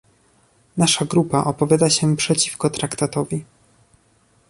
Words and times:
Nasza 0.77 1.05
grupa 1.05 1.43
opowiada 1.45 1.89
się 1.89 2.15
przeciwko 2.15 2.69
Traktatowi 2.69 3.45